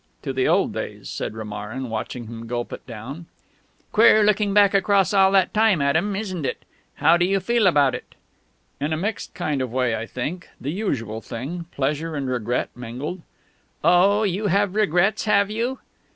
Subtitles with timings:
[0.23, 3.27] "To the old days," said Romarin, watching him gulp it down.
[3.91, 6.65] "Queer, looking back across all that time at 'em, isn't it?
[6.95, 8.15] How do you feel about it?"
[8.79, 13.21] "In a mixed kind of way, I think; the usual thing: pleasure and regret mingled."
[13.83, 15.77] "Oh, you have regrets, have you?"